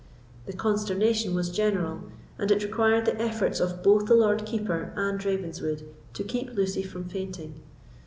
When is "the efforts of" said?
3.05-3.83